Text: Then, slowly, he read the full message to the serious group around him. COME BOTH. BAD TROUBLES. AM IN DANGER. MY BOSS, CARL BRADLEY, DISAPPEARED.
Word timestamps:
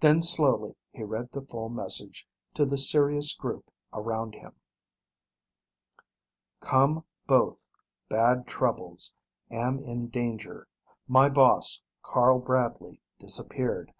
Then, 0.00 0.22
slowly, 0.22 0.74
he 0.90 1.02
read 1.02 1.32
the 1.32 1.42
full 1.44 1.68
message 1.68 2.26
to 2.54 2.64
the 2.64 2.78
serious 2.78 3.34
group 3.34 3.70
around 3.92 4.34
him. 4.34 4.54
COME 6.60 7.04
BOTH. 7.26 7.68
BAD 8.08 8.46
TROUBLES. 8.46 9.12
AM 9.50 9.78
IN 9.80 10.08
DANGER. 10.08 10.66
MY 11.08 11.28
BOSS, 11.28 11.82
CARL 12.02 12.38
BRADLEY, 12.38 13.02
DISAPPEARED. 13.18 13.92